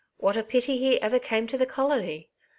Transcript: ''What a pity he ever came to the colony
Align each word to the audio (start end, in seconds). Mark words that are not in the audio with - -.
''What 0.19 0.35
a 0.35 0.41
pity 0.41 0.77
he 0.77 0.99
ever 0.99 1.19
came 1.19 1.45
to 1.45 1.59
the 1.59 1.67
colony 1.67 2.31